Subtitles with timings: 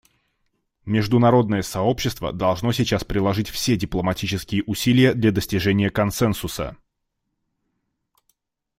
[0.87, 6.75] Международное сообщество должно сейчас приложить все дипломатические усилия для достижения консенсуса.